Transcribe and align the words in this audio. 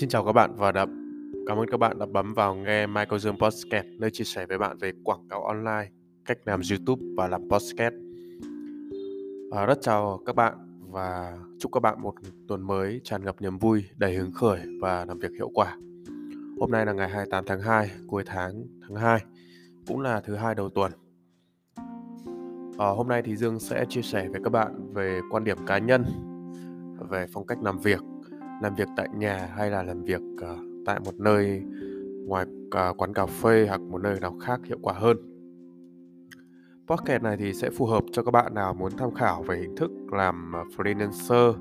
Xin 0.00 0.08
chào 0.08 0.24
các 0.24 0.32
bạn 0.32 0.54
và 0.56 0.72
đã 0.72 0.86
cảm 1.46 1.58
ơn 1.58 1.68
các 1.70 1.76
bạn 1.76 1.98
đã 1.98 2.06
bấm 2.06 2.34
vào 2.34 2.54
nghe 2.54 2.86
Michael 2.86 3.18
Dương 3.18 3.38
Podcast, 3.38 3.86
nơi 3.98 4.10
chia 4.10 4.24
sẻ 4.24 4.46
với 4.46 4.58
bạn 4.58 4.78
về 4.78 4.92
quảng 5.04 5.28
cáo 5.28 5.44
online, 5.44 5.88
cách 6.24 6.38
làm 6.44 6.60
YouTube 6.70 7.02
và 7.16 7.28
làm 7.28 7.48
podcast. 7.48 7.94
À, 9.50 9.66
rất 9.66 9.78
chào 9.82 10.20
các 10.26 10.36
bạn 10.36 10.54
và 10.90 11.38
chúc 11.58 11.72
các 11.72 11.80
bạn 11.80 12.02
một 12.02 12.14
tuần 12.48 12.66
mới 12.66 13.00
tràn 13.04 13.24
ngập 13.24 13.42
niềm 13.42 13.58
vui, 13.58 13.84
đầy 13.96 14.14
hứng 14.14 14.32
khởi 14.32 14.60
và 14.80 15.04
làm 15.04 15.18
việc 15.18 15.32
hiệu 15.32 15.50
quả. 15.54 15.76
Hôm 16.60 16.70
nay 16.70 16.86
là 16.86 16.92
ngày 16.92 17.08
28 17.08 17.44
tháng 17.46 17.60
2, 17.60 17.90
cuối 18.08 18.22
tháng 18.26 18.64
tháng 18.82 18.96
2, 18.96 19.20
cũng 19.86 20.00
là 20.00 20.20
thứ 20.20 20.34
hai 20.34 20.54
đầu 20.54 20.70
tuần. 20.70 20.92
À, 22.78 22.86
hôm 22.88 23.08
nay 23.08 23.22
thì 23.22 23.36
Dương 23.36 23.58
sẽ 23.58 23.84
chia 23.88 24.02
sẻ 24.02 24.28
với 24.28 24.40
các 24.44 24.50
bạn 24.50 24.92
về 24.94 25.20
quan 25.30 25.44
điểm 25.44 25.66
cá 25.66 25.78
nhân 25.78 26.04
về 27.10 27.26
phong 27.32 27.46
cách 27.46 27.58
làm 27.62 27.78
việc 27.78 28.00
làm 28.60 28.74
việc 28.74 28.88
tại 28.96 29.08
nhà 29.14 29.50
hay 29.56 29.70
là 29.70 29.82
làm 29.82 30.02
việc 30.02 30.22
uh, 30.34 30.58
tại 30.86 31.00
một 31.00 31.18
nơi 31.18 31.62
ngoài 32.26 32.46
uh, 32.90 32.96
quán 32.96 33.14
cà 33.14 33.26
phê 33.26 33.66
hoặc 33.68 33.80
một 33.80 34.02
nơi 34.02 34.20
nào 34.20 34.38
khác 34.40 34.60
hiệu 34.64 34.78
quả 34.82 34.94
hơn. 34.94 35.16
Podcast 36.86 37.22
này 37.22 37.36
thì 37.36 37.54
sẽ 37.54 37.70
phù 37.70 37.86
hợp 37.86 38.04
cho 38.12 38.22
các 38.22 38.30
bạn 38.30 38.54
nào 38.54 38.74
muốn 38.74 38.92
tham 38.96 39.14
khảo 39.14 39.42
về 39.42 39.58
hình 39.58 39.76
thức 39.76 39.90
làm 40.12 40.52
ờ, 40.52 40.64
freelancer, 40.76 41.54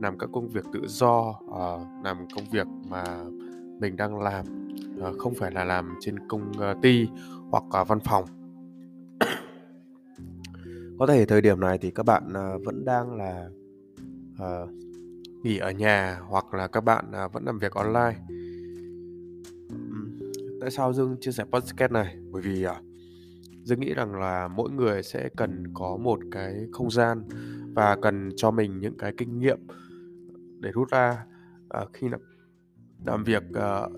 làm 0.00 0.18
các 0.18 0.30
công 0.32 0.48
việc 0.48 0.64
tự 0.72 0.80
do, 0.86 1.40
uh, 1.44 2.04
làm 2.04 2.26
công 2.36 2.44
việc 2.50 2.66
mà 2.88 3.04
mình 3.80 3.96
đang 3.96 4.22
làm, 4.22 4.44
uh, 5.08 5.18
không 5.18 5.34
phải 5.34 5.50
là 5.50 5.64
làm 5.64 5.94
trên 6.00 6.28
công 6.28 6.52
ty 6.82 7.08
hoặc 7.50 7.64
uh, 7.82 7.88
văn 7.88 8.00
phòng. 8.00 8.24
Có 10.98 11.06
thể 11.06 11.26
thời 11.26 11.40
điểm 11.40 11.60
này 11.60 11.78
thì 11.78 11.90
các 11.90 12.06
bạn 12.06 12.24
uh, 12.28 12.64
vẫn 12.64 12.84
đang 12.84 13.16
là 13.16 13.48
uh, 14.34 14.70
nghỉ 15.42 15.58
ở 15.58 15.70
nhà 15.70 16.18
hoặc 16.28 16.54
là 16.54 16.68
các 16.68 16.80
bạn 16.80 17.12
à, 17.12 17.28
vẫn 17.28 17.44
làm 17.44 17.58
việc 17.58 17.72
online. 17.72 18.16
Tại 20.60 20.70
sao 20.70 20.92
dương 20.92 21.16
chia 21.20 21.32
sẻ 21.32 21.44
podcast 21.44 21.92
này? 21.92 22.16
Bởi 22.30 22.42
vì 22.42 22.62
à, 22.62 22.80
dương 23.62 23.80
nghĩ 23.80 23.94
rằng 23.94 24.14
là 24.14 24.48
mỗi 24.48 24.70
người 24.70 25.02
sẽ 25.02 25.28
cần 25.36 25.64
có 25.74 25.96
một 25.96 26.18
cái 26.30 26.66
không 26.72 26.90
gian 26.90 27.24
và 27.74 27.96
cần 28.02 28.30
cho 28.36 28.50
mình 28.50 28.80
những 28.80 28.96
cái 28.98 29.12
kinh 29.16 29.38
nghiệm 29.38 29.58
để 30.60 30.70
rút 30.72 30.90
ra 30.90 31.24
à, 31.68 31.80
khi 31.92 32.08
làm, 32.08 32.20
làm 33.06 33.24
việc 33.24 33.42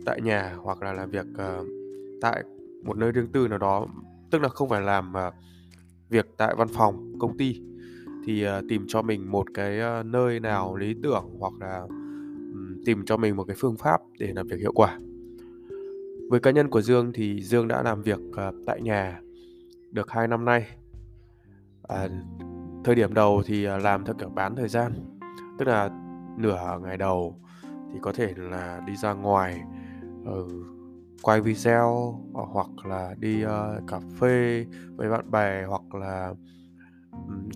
tại 0.06 0.20
nhà 0.20 0.56
hoặc 0.62 0.83
là 0.83 0.92
làm 0.92 1.11
việc 1.11 1.27
tại 2.20 2.45
một 2.83 2.97
nơi 2.97 3.12
riêng 3.12 3.33
tư 3.33 3.48
nào 3.48 3.58
đó. 3.58 3.86
Tức 4.31 4.42
là 4.42 4.48
không 4.48 4.69
phải 4.69 4.81
làm 4.81 5.12
việc 6.08 6.27
tại 6.36 6.55
văn 6.58 6.69
phòng 6.69 7.12
công 7.19 7.39
ty 7.39 7.62
thì 8.25 8.47
uh, 8.47 8.50
tìm 8.69 8.84
cho 8.89 9.03
mình 9.03 9.30
một 9.30 9.47
cái 9.55 9.80
uh, 10.00 10.06
nơi 10.06 10.41
nào 10.41 10.77
lý 10.77 10.94
tưởng 11.03 11.25
hoặc 11.39 11.53
là 11.61 11.80
um, 11.89 12.83
tìm 12.84 13.05
cho 13.05 13.17
mình 13.17 13.36
một 13.36 13.44
cái 13.44 13.56
phương 13.58 13.77
pháp 13.77 14.00
để 14.19 14.33
làm 14.34 14.47
việc 14.47 14.58
hiệu 14.58 14.72
quả. 14.75 14.98
Với 16.30 16.41
cá 16.41 16.50
nhân 16.50 16.70
của 16.70 16.80
Dương 16.80 17.12
thì 17.12 17.42
Dương 17.42 17.69
đã 17.69 17.83
làm 17.83 18.02
việc 18.02 18.19
uh, 18.28 18.55
tại 18.67 18.80
nhà 18.80 19.20
được 19.91 20.11
2 20.11 20.28
năm 20.28 20.45
nay. 20.45 20.67
À, 21.83 22.08
thời 22.84 22.95
điểm 22.95 23.14
đầu 23.14 23.42
thì 23.47 23.67
làm 23.67 24.05
theo 24.05 24.14
kiểu 24.19 24.28
bán 24.28 24.56
thời 24.56 24.69
gian 24.69 24.92
tức 25.58 25.69
là 25.69 25.91
nửa 26.39 26.78
ngày 26.83 26.97
đầu 26.97 27.36
thì 27.92 27.98
có 28.02 28.12
thể 28.12 28.33
là 28.36 28.80
đi 28.86 28.97
ra 28.97 29.12
ngoài 29.12 29.62
uh, 30.22 30.52
quay 31.22 31.41
video 31.41 32.20
ờ, 32.34 32.42
hoặc 32.52 32.86
là 32.86 33.14
đi 33.19 33.45
uh, 33.45 33.50
cà 33.89 34.00
phê 34.20 34.67
với 34.97 35.08
bạn 35.08 35.30
bè 35.30 35.64
hoặc 35.64 35.95
là 35.95 36.34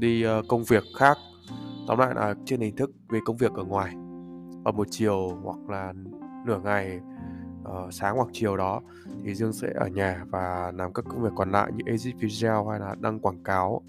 đi 0.00 0.22
ờ, 0.22 0.42
công 0.48 0.64
việc 0.64 0.84
khác. 0.96 1.16
Tóm 1.88 1.98
lại 1.98 2.14
là 2.14 2.34
trên 2.44 2.60
hình 2.60 2.76
thức 2.76 2.90
về 3.08 3.18
công 3.24 3.36
việc 3.36 3.52
ở 3.52 3.64
ngoài 3.64 3.94
ở 4.64 4.72
một 4.72 4.86
chiều 4.90 5.28
hoặc 5.42 5.58
là 5.68 5.92
nửa 6.46 6.60
ngày 6.64 7.00
uh, 7.62 7.94
sáng 7.94 8.16
hoặc 8.16 8.28
chiều 8.32 8.56
đó 8.56 8.80
thì 9.24 9.34
Dương 9.34 9.52
sẽ 9.52 9.72
ở 9.74 9.88
nhà 9.88 10.24
và 10.30 10.72
làm 10.74 10.92
các 10.92 11.04
công 11.08 11.22
việc 11.22 11.30
còn 11.36 11.52
lại 11.52 11.72
như 11.76 11.82
edit 11.86 12.14
video 12.18 12.68
hay 12.68 12.80
là 12.80 12.94
đăng 13.00 13.20
quảng 13.20 13.42
cáo 13.42 13.82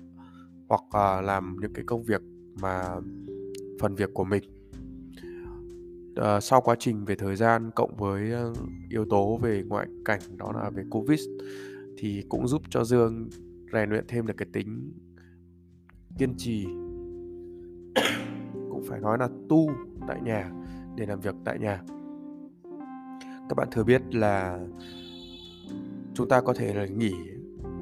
hoặc 0.69 0.81
uh, 0.81 1.25
làm 1.25 1.58
những 1.62 1.74
cái 1.74 1.84
công 1.88 2.03
việc 2.03 2.22
mà 2.62 2.96
phần 3.81 3.96
việc 3.96 4.09
của 4.13 4.24
mình. 4.24 4.44
Uh, 6.19 6.44
sau 6.44 6.62
quá 6.62 6.75
trình 6.79 7.06
về 7.06 7.16
thời 7.16 7.35
gian 7.35 7.72
cộng 7.75 7.96
với 7.97 8.31
uh, 8.50 8.58
yếu 8.90 9.06
tố 9.09 9.38
về 9.38 9.63
ngoại 9.68 9.88
cảnh 10.06 10.19
đó 10.38 10.52
là 10.52 10.69
về 10.69 10.84
covid 10.91 11.22
thì 11.97 12.24
cũng 12.29 12.47
giúp 12.47 12.62
cho 12.69 12.84
Dương 12.84 13.29
rèn 13.74 13.90
luyện 13.90 14.06
thêm 14.08 14.28
được 14.28 14.34
cái 14.38 14.47
tính 14.53 14.91
kiên 16.19 16.34
trì. 16.38 16.66
Cũng 18.69 18.84
phải 18.88 19.00
nói 19.00 19.18
là 19.18 19.30
tu 19.50 19.69
tại 20.07 20.22
nhà, 20.22 20.52
để 20.96 21.06
làm 21.06 21.19
việc 21.19 21.35
tại 21.46 21.59
nhà. 21.59 21.81
Các 23.50 23.56
bạn 23.56 23.68
thừa 23.72 23.84
biết 23.84 24.16
là 24.16 24.59
chúng 26.13 26.29
ta 26.29 26.41
có 26.41 26.53
thể 26.53 26.74
là 26.74 26.85
nghỉ 26.85 27.13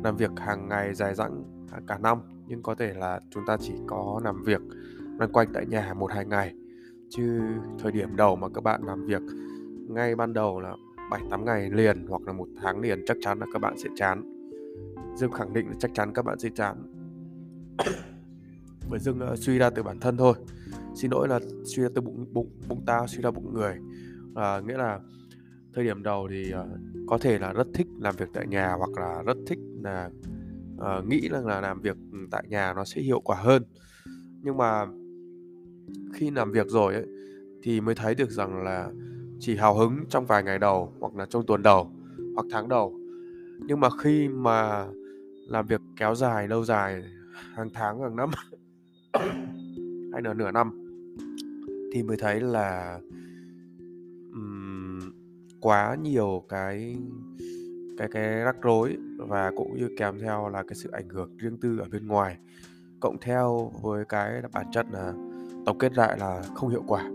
làm 0.04 0.18
việc 0.18 0.32
hàng 0.38 0.70
ngày 0.70 0.94
dài 0.94 1.16
dẳng 1.16 1.44
à, 1.72 1.80
cả 1.88 1.98
năm, 1.98 2.18
nhưng 2.48 2.64
có 2.64 2.76
thể 2.76 2.94
là 2.94 3.20
chúng 3.30 3.44
ta 3.48 3.58
chỉ 3.60 3.74
có 3.88 4.22
làm 4.24 4.44
việc 4.44 4.62
loanh 5.20 5.32
quanh 5.32 5.48
tại 5.54 5.66
nhà 5.66 5.94
một, 5.94 6.12
hai 6.12 6.26
ngày. 6.26 6.54
Chứ 7.10 7.42
thời 7.80 7.92
điểm 7.92 8.16
đầu 8.16 8.36
mà 8.36 8.50
các 8.50 8.64
bạn 8.64 8.84
làm 8.84 9.06
việc 9.06 9.22
ngay 9.90 10.16
ban 10.16 10.34
đầu 10.34 10.60
là 10.60 10.76
7 11.12 11.22
8 11.30 11.46
ngày 11.46 11.70
liền 11.70 12.08
hoặc 12.08 12.22
là 12.22 12.34
một 12.34 12.48
tháng 12.62 12.80
liền, 12.80 13.06
chắc 13.06 13.18
chắn 13.22 13.40
là 13.40 13.46
các 13.54 13.60
bạn 13.60 13.78
sẽ 13.78 13.90
chán. 13.96 14.34
Dương 15.16 15.32
khẳng 15.32 15.54
định 15.54 15.68
là 15.68 15.76
chắc 15.80 15.92
chắn 15.94 16.14
các 16.14 16.26
bạn 16.26 16.40
sẽ 16.40 16.50
chán. 16.56 16.76
bởi 18.90 19.00
dưng 19.00 19.20
ờ, 19.20 19.36
suy 19.36 19.58
ra 19.58 19.70
từ 19.70 19.84
bản 19.84 20.00
thân 20.00 20.18
thôi. 20.18 20.34
Xin 20.96 21.12
lỗi 21.12 21.28
là 21.28 21.40
suy 21.66 21.84
ra 21.84 21.90
từ 21.96 22.02
bụng 22.02 22.26
bụng 22.34 22.50
bụng 22.68 22.84
ta 22.86 23.08
suy 23.08 23.22
ra 23.22 23.32
bụng 23.32 23.54
người. 23.54 23.76
À, 24.36 24.60
nghĩa 24.60 24.78
là 24.78 25.00
thời 25.74 25.84
điểm 25.84 26.04
đầu 26.04 26.28
thì 26.32 26.54
uh, 26.54 26.80
có 27.08 27.18
thể 27.18 27.40
là 27.40 27.54
rất 27.54 27.68
thích 27.74 27.88
làm 28.00 28.16
việc 28.16 28.30
tại 28.34 28.48
nhà 28.48 28.74
hoặc 28.78 28.90
là 28.98 29.24
rất 29.26 29.38
thích 29.48 29.60
là 29.84 30.10
uh, 30.76 31.06
nghĩ 31.08 31.30
rằng 31.30 31.46
là 31.46 31.62
làm 31.62 31.82
việc 31.82 31.98
ừ, 32.12 32.18
tại 32.32 32.44
nhà 32.48 32.74
nó 32.74 32.86
sẽ 32.86 33.02
hiệu 33.02 33.20
quả 33.20 33.38
hơn. 33.42 33.64
Nhưng 34.42 34.58
mà 34.58 34.86
khi 36.14 36.32
làm 36.32 36.52
việc 36.52 36.68
rồi 36.68 36.94
ấy, 36.94 37.06
thì 37.64 37.82
mới 37.82 37.96
thấy 37.96 38.16
được 38.16 38.30
rằng 38.30 38.64
là 38.64 38.92
chỉ 39.40 39.56
hào 39.56 39.78
hứng 39.78 40.06
trong 40.10 40.26
vài 40.26 40.44
ngày 40.44 40.60
đầu 40.60 40.94
hoặc 41.00 41.16
là 41.16 41.26
trong 41.26 41.46
tuần 41.46 41.64
đầu 41.64 41.92
hoặc 42.36 42.46
tháng 42.52 42.70
đầu. 42.70 43.00
Nhưng 43.68 43.80
mà 43.80 43.90
khi 44.02 44.28
mà 44.28 44.86
làm 45.48 45.66
việc 45.66 45.82
kéo 45.96 46.16
dài 46.16 46.48
lâu 46.48 46.66
dài 46.66 47.04
hàng 47.54 47.70
tháng 47.74 48.02
hàng 48.02 48.16
năm 48.16 48.30
hay 50.14 50.22
nửa 50.22 50.34
nửa 50.34 50.52
năm. 50.52 50.72
Thì 51.94 52.04
mới 52.04 52.18
thấy 52.18 52.40
là 52.40 53.00
um, 54.34 55.00
quá 55.62 55.96
nhiều 56.02 56.44
cái 56.50 56.98
cái 57.98 58.08
cái 58.12 58.24
rắc 58.24 58.56
rối 58.62 58.98
và 59.18 59.52
cũng 59.58 59.78
như 59.78 59.90
kèm 59.98 60.20
theo 60.20 60.50
là 60.50 60.64
cái 60.64 60.76
sự 60.76 60.90
ảnh 60.92 61.10
hưởng 61.10 61.38
riêng 61.38 61.58
tư 61.58 61.78
ở 61.78 61.86
bên 61.92 62.08
ngoài. 62.08 62.38
Cộng 63.00 63.18
theo 63.22 63.72
với 63.82 64.06
cái 64.06 64.42
bản 64.54 64.66
chất 64.72 64.86
là 64.92 65.14
tổng 65.66 65.78
kết 65.78 65.94
lại 65.98 66.18
là 66.20 66.44
không 66.56 66.70
hiệu 66.70 66.84
quả. 66.88 67.12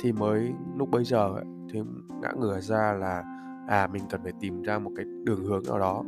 Thì 0.00 0.12
mới 0.12 0.52
lúc 0.76 0.90
bây 0.90 1.04
giờ 1.04 1.28
ấy, 1.34 1.44
thì 1.72 1.80
ngã 2.22 2.32
ngửa 2.38 2.60
ra 2.60 2.92
là 2.92 3.24
à 3.68 3.86
mình 3.92 4.02
cần 4.10 4.20
phải 4.22 4.32
tìm 4.40 4.62
ra 4.62 4.78
một 4.78 4.90
cái 4.96 5.06
đường 5.24 5.44
hướng 5.44 5.62
nào 5.68 5.78
đó. 5.78 6.04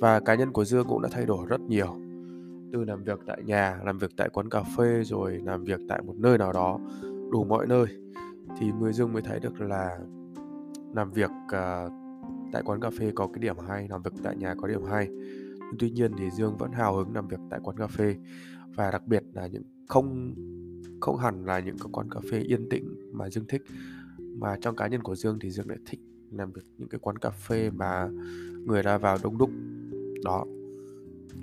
Và 0.00 0.20
cá 0.20 0.34
nhân 0.34 0.52
của 0.52 0.64
dương 0.64 0.86
cũng 0.88 1.02
đã 1.02 1.08
thay 1.12 1.26
đổi 1.26 1.46
rất 1.46 1.60
nhiều 1.60 1.96
từ 2.74 2.84
làm 2.84 3.04
việc 3.04 3.20
tại 3.26 3.42
nhà 3.44 3.80
làm 3.84 3.98
việc 3.98 4.10
tại 4.16 4.28
quán 4.28 4.48
cà 4.48 4.62
phê 4.76 5.02
rồi 5.04 5.40
làm 5.44 5.64
việc 5.64 5.80
tại 5.88 6.02
một 6.02 6.14
nơi 6.16 6.38
nào 6.38 6.52
đó 6.52 6.78
đủ 7.32 7.44
mọi 7.44 7.66
nơi. 7.66 7.86
Thì 8.58 8.72
người 8.80 8.92
dương 8.92 9.12
mới 9.12 9.22
thấy 9.22 9.40
được 9.40 9.60
là 9.60 9.98
làm 10.94 11.10
việc 11.10 11.30
uh, 11.30 11.92
tại 12.52 12.62
quán 12.64 12.80
cà 12.80 12.90
phê 12.98 13.12
có 13.14 13.26
cái 13.26 13.38
điểm 13.40 13.56
hay 13.68 13.88
làm 13.90 14.02
việc 14.02 14.12
tại 14.22 14.36
nhà 14.36 14.54
có 14.54 14.68
điểm 14.68 14.84
hay. 14.84 15.08
Tuy 15.78 15.90
nhiên 15.90 16.12
thì 16.18 16.30
dương 16.30 16.56
vẫn 16.56 16.72
hào 16.72 16.96
hứng 16.96 17.14
làm 17.14 17.28
việc 17.28 17.40
tại 17.50 17.60
quán 17.62 17.76
cà 17.76 17.86
phê. 17.86 18.16
Và 18.74 18.90
đặc 18.90 19.06
biệt 19.06 19.22
là 19.32 19.46
những 19.46 19.62
không 19.88 20.34
không 21.00 21.16
hẳn 21.16 21.44
là 21.44 21.58
những 21.58 21.78
cái 21.78 21.88
quán 21.92 22.10
cà 22.10 22.20
phê 22.30 22.38
yên 22.38 22.68
tĩnh 22.68 23.10
mà 23.12 23.30
dương 23.30 23.44
thích 23.48 23.62
mà 24.18 24.56
trong 24.60 24.76
cá 24.76 24.86
nhân 24.86 25.02
của 25.02 25.14
dương 25.14 25.38
thì 25.40 25.50
dương 25.50 25.68
lại 25.68 25.78
thích 25.86 26.00
làm 26.30 26.52
việc 26.52 26.64
những 26.78 26.88
cái 26.88 26.98
quán 26.98 27.18
cà 27.18 27.30
phê 27.30 27.70
mà 27.70 28.08
người 28.66 28.82
ra 28.82 28.98
vào 28.98 29.18
đông 29.22 29.38
đúc. 29.38 29.50
Đó 30.24 30.44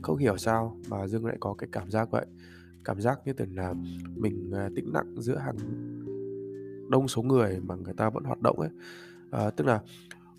không 0.02 0.18
hiểu 0.18 0.38
sao 0.38 0.78
mà 0.90 1.08
dương 1.08 1.26
lại 1.26 1.38
có 1.40 1.54
cái 1.58 1.70
cảm 1.72 1.92
giác 1.92 2.12
vậy. 2.12 2.26
Cảm 2.84 3.02
giác 3.02 3.20
như 3.26 3.34
tưởng 3.34 3.56
là 3.56 3.74
mình 4.16 4.52
à, 4.54 4.70
tĩnh 4.76 4.94
lặng 4.94 5.16
giữa 5.18 5.38
hàng 5.38 5.58
đông 6.90 7.08
số 7.08 7.22
người 7.22 7.60
mà 7.64 7.76
người 7.76 7.94
ta 7.94 8.10
vẫn 8.10 8.24
hoạt 8.24 8.42
động 8.42 8.60
ấy. 8.60 8.70
À, 9.32 9.50
tức 9.50 9.68
là 9.68 9.82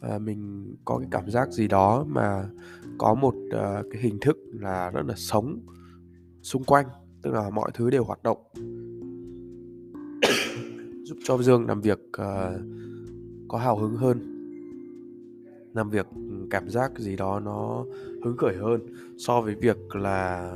à, 0.01 0.19
mình 0.19 0.75
có 0.85 0.99
cái 0.99 1.09
cảm 1.11 1.31
giác 1.31 1.53
gì 1.53 1.69
đó 1.69 2.05
mà 2.09 2.49
có 2.99 3.15
một 3.15 3.35
à, 3.51 3.83
cái 3.91 4.03
hình 4.03 4.19
thức 4.21 4.39
là 4.53 4.91
rất 4.91 5.03
là 5.07 5.15
sống 5.17 5.61
xung 6.43 6.65
quanh 6.65 6.87
tức 7.23 7.31
là 7.31 7.51
mọi 7.51 7.71
thứ 7.75 7.91
đều 7.91 8.05
hoạt 8.05 8.23
động. 8.23 8.39
Giúp 11.05 11.19
cho 11.25 11.43
dương 11.43 11.67
làm 11.67 11.81
việc 11.81 11.99
à, 12.13 12.59
có 13.49 13.59
hào 13.59 13.79
hứng 13.79 13.97
hơn. 13.97 14.29
Làm 15.75 15.91
việc 15.91 16.07
ừ, 16.15 16.47
cảm 16.51 16.71
giác 16.71 16.99
gì 16.99 17.17
đó 17.17 17.41
nó 17.41 17.85
hứng 18.25 18.37
khởi 18.37 18.57
hơn 18.57 18.81
so 19.19 19.41
với 19.41 19.55
việc 19.55 19.95
là 19.95 20.53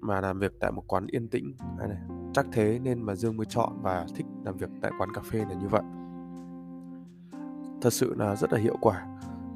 mà 0.00 0.20
làm 0.20 0.38
việc 0.38 0.52
tại 0.60 0.72
một 0.72 0.84
quán 0.86 1.06
yên 1.06 1.28
tĩnh. 1.28 1.54
Này, 1.78 1.98
chắc 2.34 2.46
thế 2.52 2.78
nên 2.82 3.02
mà 3.02 3.14
Dương 3.14 3.36
mới 3.36 3.46
chọn 3.46 3.72
và 3.82 4.06
thích 4.14 4.26
làm 4.44 4.56
việc 4.56 4.68
tại 4.82 4.92
quán 4.98 5.12
cà 5.14 5.20
phê 5.20 5.38
là 5.38 5.54
như 5.54 5.68
vậy. 5.68 5.82
Thật 7.80 7.92
sự 7.92 8.14
là 8.14 8.36
rất 8.36 8.52
là 8.52 8.58
hiệu 8.58 8.76
quả 8.80 9.06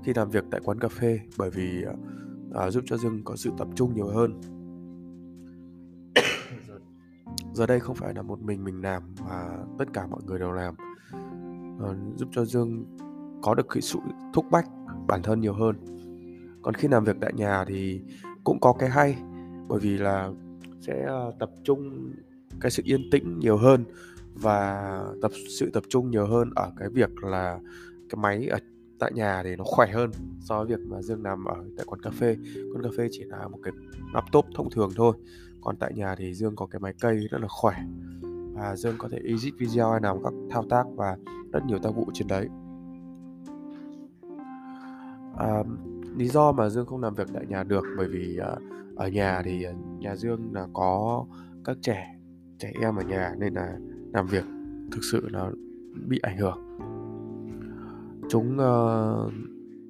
khi 0.04 0.12
làm 0.14 0.30
việc 0.30 0.44
tại 0.50 0.60
quán 0.64 0.80
cà 0.80 0.88
phê 0.88 1.20
bởi 1.38 1.50
vì 1.50 1.84
à, 2.54 2.70
giúp 2.70 2.84
cho 2.86 2.96
Dương 2.96 3.24
có 3.24 3.36
sự 3.36 3.50
tập 3.58 3.68
trung 3.74 3.94
nhiều 3.94 4.06
hơn. 4.06 4.40
Giờ 7.52 7.66
đây 7.66 7.80
không 7.80 7.96
phải 7.96 8.14
là 8.14 8.22
một 8.22 8.40
mình 8.40 8.64
mình 8.64 8.82
làm 8.82 9.02
mà 9.28 9.56
tất 9.78 9.84
cả 9.92 10.06
mọi 10.06 10.20
người 10.26 10.38
đều 10.38 10.52
làm. 10.52 10.74
À, 11.82 11.90
giúp 12.16 12.28
cho 12.32 12.44
Dương 12.44 12.84
có 13.42 13.54
được 13.54 13.66
cái 13.68 13.82
sự 13.82 13.98
thúc 14.34 14.46
bách 14.50 14.68
bản 15.06 15.22
thân 15.22 15.40
nhiều 15.40 15.54
hơn 15.54 15.97
còn 16.62 16.74
khi 16.74 16.88
làm 16.88 17.04
việc 17.04 17.16
tại 17.20 17.32
nhà 17.36 17.64
thì 17.64 18.00
cũng 18.44 18.60
có 18.60 18.72
cái 18.72 18.88
hay, 18.88 19.16
bởi 19.68 19.80
vì 19.80 19.98
là 19.98 20.30
sẽ 20.80 21.04
ờ, 21.06 21.32
tập 21.38 21.50
trung 21.64 22.10
cái 22.60 22.70
sự 22.70 22.82
yên 22.86 23.10
tĩnh 23.10 23.38
nhiều 23.38 23.56
hơn 23.56 23.84
và 24.34 24.98
tập, 25.22 25.30
sự 25.58 25.70
tập 25.70 25.82
trung 25.88 26.10
nhiều 26.10 26.26
hơn 26.26 26.50
ở 26.54 26.72
cái 26.76 26.88
việc 26.88 27.24
là 27.24 27.58
cái 28.08 28.16
máy 28.16 28.46
ở 28.46 28.58
tại 28.98 29.12
nhà 29.12 29.42
thì 29.42 29.56
nó 29.56 29.64
khỏe 29.66 29.86
hơn 29.92 30.10
so 30.40 30.64
với 30.64 30.66
việc 30.66 30.86
mà 30.86 31.02
Dương 31.02 31.22
nằm 31.22 31.44
ở 31.44 31.64
tại 31.76 31.86
quán 31.86 32.02
cà 32.02 32.10
phê. 32.10 32.36
Quán 32.74 32.82
cà 32.82 32.88
phê 32.96 33.08
chỉ 33.10 33.24
là 33.24 33.48
một 33.48 33.58
cái 33.62 33.72
laptop 34.14 34.44
thông 34.54 34.70
thường 34.70 34.90
thôi, 34.96 35.16
còn 35.60 35.76
tại 35.76 35.92
nhà 35.94 36.14
thì 36.18 36.34
Dương 36.34 36.56
có 36.56 36.66
cái 36.66 36.80
máy 36.80 36.94
cây 37.00 37.28
rất 37.30 37.40
là 37.40 37.48
khỏe 37.48 37.74
và 38.54 38.76
Dương 38.76 38.94
có 38.98 39.08
thể 39.08 39.18
edit 39.24 39.54
video 39.58 39.90
hay 39.90 40.00
làm 40.02 40.22
các 40.24 40.32
thao 40.50 40.64
tác 40.70 40.84
và 40.96 41.16
rất 41.52 41.64
nhiều 41.66 41.78
tác 41.82 41.90
vụ 41.90 42.10
trên 42.14 42.28
đấy 42.28 42.48
à, 45.38 45.64
lý 46.16 46.28
do 46.28 46.52
mà 46.52 46.68
Dương 46.68 46.86
không 46.86 47.00
làm 47.00 47.14
việc 47.14 47.28
tại 47.34 47.46
nhà 47.48 47.64
được 47.64 47.84
bởi 47.96 48.08
vì 48.08 48.38
à, 48.38 48.56
ở 48.96 49.08
nhà 49.08 49.42
thì 49.44 49.62
ờ, 49.62 49.72
nhà 49.98 50.16
Dương 50.16 50.52
là 50.52 50.66
có 50.72 51.24
các 51.64 51.76
trẻ 51.80 52.14
trẻ 52.58 52.72
em 52.80 52.96
ở 52.96 53.02
nhà 53.02 53.34
nên 53.38 53.54
là 53.54 53.78
làm 54.12 54.26
việc 54.26 54.44
thực 54.92 55.04
sự 55.12 55.28
là 55.28 55.50
bị 56.06 56.18
ảnh 56.22 56.36
hưởng. 56.36 56.58
Chúng 58.30 58.56
uh, 58.56 59.32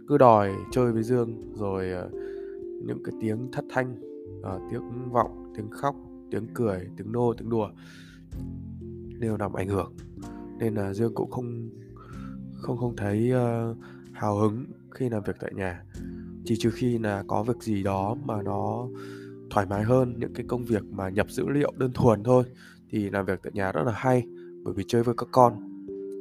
cứ 0.09 0.19
đòi 0.19 0.53
chơi 0.71 0.93
với 0.93 1.03
dương 1.03 1.53
rồi 1.55 1.87
uh, 2.07 2.13
những 2.85 3.03
cái 3.05 3.15
tiếng 3.21 3.51
thất 3.53 3.65
thanh 3.71 3.97
uh, 4.41 4.63
tiếng 4.71 5.11
vọng 5.11 5.53
tiếng 5.57 5.71
khóc 5.71 5.97
tiếng 6.31 6.47
cười 6.55 6.89
tiếng 6.97 7.13
nô 7.13 7.35
tiếng 7.39 7.51
đùa 7.51 7.71
đều 9.19 9.37
làm 9.37 9.53
ảnh 9.53 9.69
hưởng. 9.69 9.93
Nên 10.59 10.75
là 10.75 10.95
dương 10.95 11.15
cũng 11.15 11.31
không 11.31 11.69
không 12.55 12.77
không 12.77 12.97
thấy 12.97 13.33
uh, 13.33 13.77
hào 14.19 14.37
hứng 14.37 14.65
khi 14.91 15.09
làm 15.09 15.23
việc 15.23 15.37
tại 15.41 15.53
nhà. 15.55 15.83
Chỉ 16.45 16.57
trừ 16.57 16.71
khi 16.71 16.99
là 16.99 17.25
có 17.27 17.43
việc 17.43 17.63
gì 17.63 17.83
đó 17.83 18.17
mà 18.25 18.43
nó 18.43 18.89
thoải 19.51 19.67
mái 19.67 19.83
hơn 19.83 20.15
những 20.19 20.33
cái 20.35 20.47
công 20.49 20.65
việc 20.65 20.85
mà 20.91 21.09
nhập 21.09 21.31
dữ 21.31 21.49
liệu 21.49 21.73
đơn 21.77 21.91
thuần 21.95 22.25
thôi 22.25 22.45
thì 22.91 23.11
làm 23.11 23.27
việc 23.27 23.41
tại 23.43 23.53
nhà 23.55 23.73
rất 23.73 23.83
là 23.87 23.93
hay 23.93 24.27
bởi 24.65 24.75
vì 24.75 24.85
chơi 24.89 25.03
với 25.03 25.15
các 25.19 25.29
con. 25.33 25.55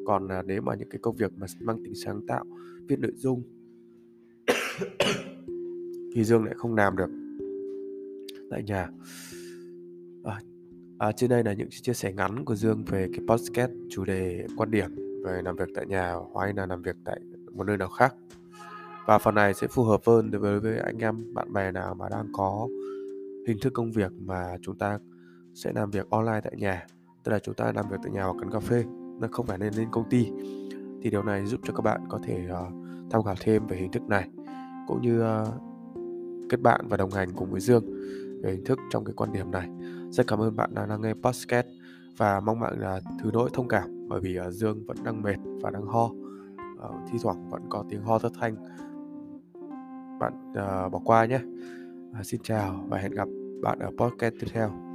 Còn 0.05 0.27
là 0.27 0.41
nếu 0.41 0.61
mà 0.61 0.75
những 0.75 0.89
cái 0.89 0.99
công 1.01 1.15
việc 1.15 1.31
mà 1.37 1.47
mang 1.61 1.83
tính 1.83 1.95
sáng 1.95 2.21
tạo 2.27 2.45
viết 2.87 2.99
nội 2.99 3.11
dung 3.15 3.43
thì 6.15 6.23
dương 6.23 6.43
lại 6.43 6.53
không 6.57 6.75
làm 6.75 6.95
được 6.95 7.09
tại 8.51 8.63
nhà. 8.63 8.89
À, 10.23 10.41
à, 10.97 11.11
trên 11.11 11.29
đây 11.29 11.43
là 11.43 11.53
những 11.53 11.69
chia 11.69 11.93
sẻ 11.93 12.13
ngắn 12.13 12.45
của 12.45 12.55
dương 12.55 12.83
về 12.87 13.07
cái 13.11 13.21
podcast 13.27 13.71
chủ 13.89 14.05
đề 14.05 14.47
quan 14.57 14.71
điểm 14.71 14.95
về 15.25 15.41
làm 15.41 15.55
việc 15.55 15.69
tại 15.75 15.85
nhà 15.85 16.13
hay 16.41 16.53
là 16.53 16.65
làm 16.65 16.81
việc 16.81 16.95
tại 17.05 17.19
một 17.57 17.63
nơi 17.63 17.77
nào 17.77 17.89
khác 17.89 18.15
và 19.05 19.17
phần 19.17 19.35
này 19.35 19.53
sẽ 19.53 19.67
phù 19.67 19.83
hợp 19.83 20.01
hơn 20.05 20.31
đối 20.31 20.41
với, 20.41 20.59
với 20.59 20.77
anh 20.77 20.97
em 20.97 21.33
bạn 21.33 21.53
bè 21.53 21.71
nào 21.71 21.95
mà 21.95 22.09
đang 22.09 22.27
có 22.33 22.67
hình 23.47 23.57
thức 23.61 23.73
công 23.73 23.91
việc 23.91 24.11
mà 24.19 24.57
chúng 24.61 24.77
ta 24.77 24.99
sẽ 25.53 25.71
làm 25.75 25.91
việc 25.91 26.09
online 26.09 26.41
tại 26.43 26.53
nhà 26.57 26.87
tức 27.23 27.31
là 27.31 27.39
chúng 27.39 27.55
ta 27.55 27.71
làm 27.75 27.89
việc 27.89 27.97
tại 28.03 28.11
nhà 28.11 28.23
hoặc 28.23 28.35
quán 28.39 28.51
cà 28.51 28.59
phê 28.59 28.83
nó 29.19 29.27
không 29.31 29.45
phải 29.45 29.57
nên 29.57 29.73
lên 29.73 29.87
công 29.91 30.09
ty 30.09 30.31
thì 31.01 31.09
điều 31.09 31.23
này 31.23 31.45
giúp 31.45 31.59
cho 31.63 31.73
các 31.73 31.81
bạn 31.81 32.01
có 32.09 32.19
thể 32.23 32.47
uh, 32.51 32.73
tham 33.11 33.23
khảo 33.23 33.35
thêm 33.39 33.67
về 33.67 33.77
hình 33.77 33.91
thức 33.91 34.03
này 34.03 34.29
cũng 34.87 35.01
như 35.01 35.21
uh, 35.21 35.47
kết 36.49 36.61
bạn 36.61 36.87
và 36.87 36.97
đồng 36.97 37.11
hành 37.11 37.33
cùng 37.35 37.51
với 37.51 37.61
Dương 37.61 37.85
về 38.43 38.51
hình 38.51 38.65
thức 38.65 38.79
trong 38.89 39.05
cái 39.05 39.13
quan 39.17 39.33
điểm 39.33 39.51
này. 39.51 39.69
Rất 40.09 40.27
cảm 40.27 40.39
ơn 40.39 40.55
bạn 40.55 40.69
đã 40.73 40.85
lắng 40.85 41.01
nghe 41.01 41.13
podcast 41.13 41.67
và 42.17 42.39
mong 42.39 42.59
bạn 42.59 42.79
là 42.79 43.01
thứ 43.23 43.31
lỗi 43.33 43.49
thông 43.53 43.67
cảm 43.67 44.07
bởi 44.07 44.19
vì 44.21 44.39
uh, 44.39 44.53
Dương 44.53 44.85
vẫn 44.85 44.97
đang 45.03 45.21
mệt 45.21 45.37
và 45.61 45.69
đang 45.69 45.85
ho. 45.85 46.11
Uh, 46.77 46.95
thi 47.11 47.19
thoảng 47.23 47.49
vẫn 47.49 47.61
có 47.69 47.83
tiếng 47.89 48.03
ho 48.03 48.19
thất 48.19 48.31
thanh. 48.39 48.55
Bạn 50.19 50.51
uh, 50.51 50.91
bỏ 50.91 50.99
qua 51.05 51.25
nhé. 51.25 51.39
Uh, 52.19 52.25
xin 52.25 52.41
chào 52.43 52.85
và 52.87 52.97
hẹn 52.97 53.11
gặp 53.11 53.27
bạn 53.61 53.79
ở 53.79 53.89
podcast 53.97 54.35
tiếp 54.39 54.47
theo. 54.53 54.86